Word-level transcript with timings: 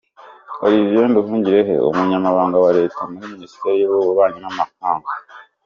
Olivier 0.65 1.07
Nduhungirehe, 1.09 1.73
umunyamabanga 1.89 2.57
wa 2.63 2.71
leta 2.77 2.99
muri 3.11 3.25
minisiteri 3.33 3.75
y'ububanyi 3.79 4.39
n'amahanga. 4.41 5.11